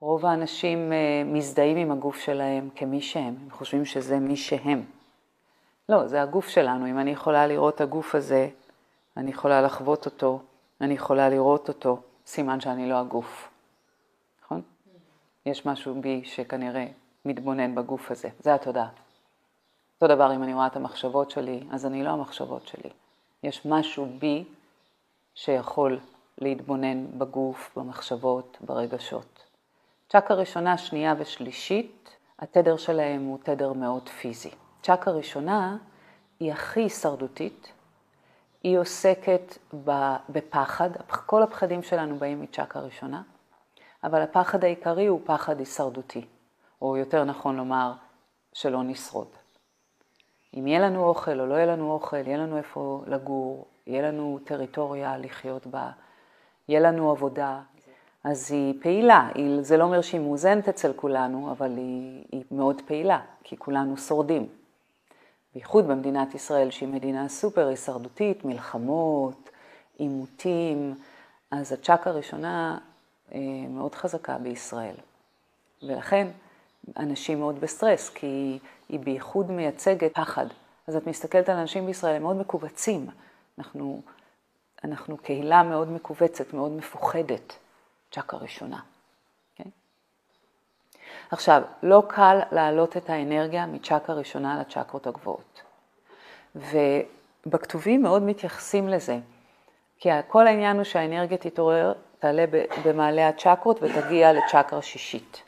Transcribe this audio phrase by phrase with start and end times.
[0.00, 4.84] רוב האנשים אה, מזדהים עם הגוף שלהם כמי שהם, הם חושבים שזה מי שהם.
[5.88, 6.86] לא, זה הגוף שלנו.
[6.86, 8.48] אם אני יכולה לראות את הגוף הזה,
[9.16, 10.40] אני יכולה לחוות אותו,
[10.80, 13.48] אני יכולה לראות אותו, סימן שאני לא הגוף.
[14.44, 14.62] נכון?
[15.46, 16.86] יש משהו בי שכנראה
[17.24, 18.88] מתבונן בגוף הזה, זה התודעה.
[19.94, 22.90] אותו דבר אם אני רואה את המחשבות שלי, אז אני לא המחשבות שלי.
[23.42, 24.44] יש משהו בי
[25.34, 25.98] שיכול
[26.38, 29.49] להתבונן בגוף, במחשבות, ברגשות.
[30.12, 34.50] צ'קה ראשונה, שנייה ושלישית, התדר שלהם הוא תדר מאוד פיזי.
[34.82, 35.76] צ'קה ראשונה
[36.40, 37.72] היא הכי הישרדותית,
[38.62, 39.58] היא עוסקת
[40.28, 40.90] בפחד,
[41.26, 43.22] כל הפחדים שלנו באים מצ'קה ראשונה,
[44.04, 46.26] אבל הפחד העיקרי הוא פחד הישרדותי,
[46.82, 47.92] או יותר נכון לומר,
[48.52, 49.28] שלא נשרוד.
[50.54, 54.38] אם יהיה לנו אוכל או לא יהיה לנו אוכל, יהיה לנו איפה לגור, יהיה לנו
[54.44, 55.90] טריטוריה לחיות בה,
[56.68, 57.60] יהיה לנו עבודה,
[58.24, 59.28] אז היא פעילה.
[59.34, 63.96] היא, זה לא אומר שהיא מאוזנת אצל כולנו, אבל היא, היא מאוד פעילה, כי כולנו
[63.96, 64.48] שורדים.
[65.54, 69.50] בייחוד במדינת ישראל, שהיא מדינה סופר הישרדותית, מלחמות,
[69.98, 70.94] עימותים,
[71.50, 72.78] אז הצ'קה הראשונה
[73.34, 74.94] אה, מאוד חזקה בישראל.
[75.82, 76.26] ולכן
[76.96, 80.46] אנשים מאוד בסטרס, כי היא בייחוד מייצגת פחד.
[80.86, 83.06] אז את מסתכלת על אנשים בישראל, הם מאוד מכווצים.
[83.58, 84.00] אנחנו,
[84.84, 87.56] אנחנו קהילה מאוד מכווצת, מאוד מפוחדת,
[88.10, 88.76] צ'קה ראשונה.
[88.76, 89.58] Okay?
[89.58, 89.72] אוקיי?
[91.30, 95.62] עכשיו, לא קל להעלות את האנרגיה מצ'קה ראשונה לצ'קרות הגבוהות.
[96.54, 99.18] ובכתובים מאוד מתייחסים לזה,
[99.98, 102.44] כי כל העניין הוא שהאנרגיה תתעורר, תעלה
[102.84, 105.42] במעלה הצ'קרות ותגיע לצ'קרה שישית.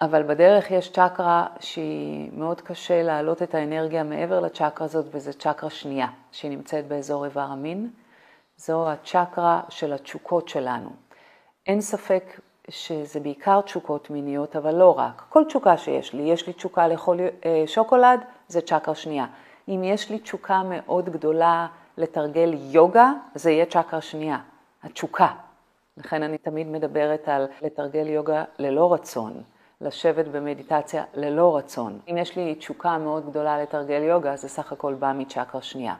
[0.00, 5.70] אבל בדרך יש צ'קרה שהיא מאוד קשה להעלות את האנרגיה מעבר לצ'קרה הזאת, וזו צ'קרה
[5.70, 7.90] שנייה, שהיא נמצאת באזור איבר המין.
[8.56, 10.90] זו הצ'קרה של התשוקות שלנו.
[11.66, 15.22] אין ספק שזה בעיקר תשוקות מיניות, אבל לא רק.
[15.28, 19.26] כל תשוקה שיש לי, יש לי תשוקה לאכול אה, שוקולד, זה צ'קרה שנייה.
[19.68, 21.66] אם יש לי תשוקה מאוד גדולה
[21.98, 24.38] לתרגל יוגה, זה יהיה צ'קרה שנייה,
[24.82, 25.28] התשוקה.
[25.96, 29.42] לכן אני תמיד מדברת על לתרגל יוגה ללא רצון.
[29.82, 31.98] לשבת במדיטציה ללא רצון.
[32.10, 35.94] אם יש לי תשוקה מאוד גדולה לתרגל יוגה, זה סך הכל בא מצ'קרה שנייה.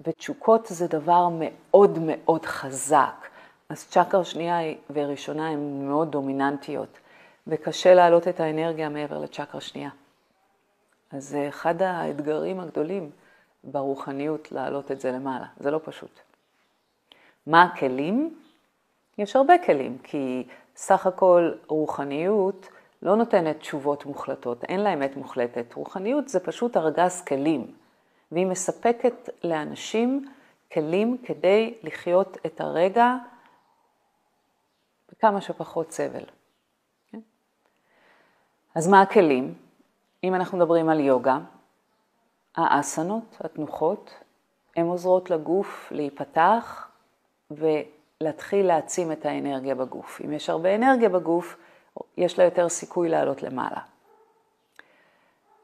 [0.00, 3.28] ותשוקות זה דבר מאוד מאוד חזק.
[3.68, 4.58] אז צ'קרה שנייה
[4.90, 6.98] וראשונה הן מאוד דומיננטיות,
[7.46, 9.90] וקשה להעלות את האנרגיה מעבר לצ'קרה שנייה.
[11.10, 13.10] אז זה אחד האתגרים הגדולים
[13.64, 16.20] ברוחניות להעלות את זה למעלה, זה לא פשוט.
[17.46, 18.36] מה הכלים?
[19.18, 22.68] יש הרבה כלים, כי סך הכל רוחניות
[23.02, 25.74] לא נותנת תשובות מוחלטות, אין לה אמת מוחלטת.
[25.74, 27.74] רוחניות זה פשוט ארגז כלים,
[28.32, 30.32] והיא מספקת לאנשים
[30.72, 33.14] כלים כדי לחיות את הרגע
[35.12, 36.24] בכמה שפחות סבל.
[38.74, 39.54] אז מה הכלים?
[40.24, 41.38] אם אנחנו מדברים על יוגה,
[42.56, 44.14] האסנות, התנוחות,
[44.76, 46.88] הן עוזרות לגוף להיפתח
[47.50, 50.20] ולהתחיל להעצים את האנרגיה בגוף.
[50.24, 51.56] אם יש הרבה אנרגיה בגוף,
[52.16, 53.80] יש לה יותר סיכוי לעלות למעלה.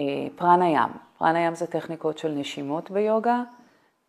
[0.00, 0.04] אה,
[0.36, 3.42] פרנה ים, פרנה ים זה טכניקות של נשימות ביוגה,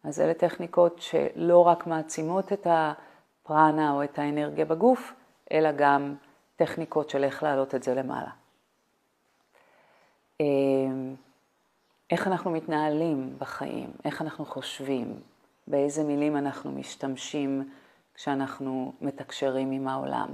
[0.04, 5.14] אז אלה טכניקות שלא רק מעצימות את הפרנה או את האנרגיה בגוף,
[5.52, 6.16] אלא גם
[6.56, 8.30] טכניקות של איך להעלות את זה למעלה.
[10.42, 10.46] אה,
[12.12, 15.20] איך אנחנו מתנהלים בחיים, איך אנחנו חושבים,
[15.68, 17.70] באיזה מילים אנחנו משתמשים
[18.14, 20.28] כשאנחנו מתקשרים עם העולם.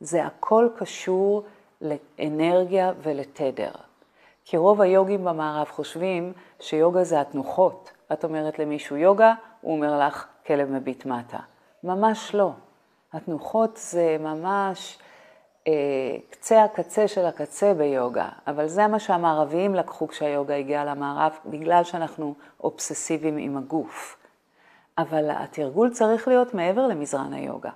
[0.00, 1.44] זה הכל קשור
[1.80, 3.70] לאנרגיה ולתדר.
[4.50, 7.92] כי רוב היוגים במערב חושבים שיוגה זה התנוחות.
[8.12, 11.38] את אומרת למישהו יוגה, הוא אומר לך כלב מביט מטה.
[11.84, 12.50] ממש לא.
[13.12, 14.98] התנוחות זה ממש
[15.68, 15.72] אה,
[16.30, 22.34] קצה הקצה של הקצה ביוגה, אבל זה מה שהמערביים לקחו כשהיוגה הגיעה למערב, בגלל שאנחנו
[22.60, 24.18] אובססיביים עם הגוף.
[24.98, 27.70] אבל התרגול צריך להיות מעבר למזרן היוגה.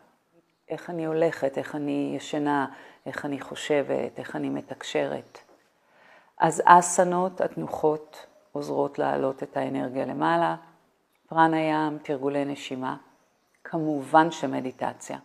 [0.69, 2.67] איך אני הולכת, איך אני ישנה,
[3.06, 5.44] איך אני חושבת, איך אני מתקשרת.
[6.38, 10.56] אז אסנות, התנוחות, עוזרות להעלות את האנרגיה למעלה,
[11.28, 12.96] פרנה ים, תרגולי נשימה,
[13.64, 15.19] כמובן שמדיטציה.